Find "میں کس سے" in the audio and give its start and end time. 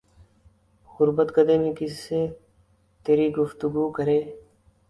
1.57-2.19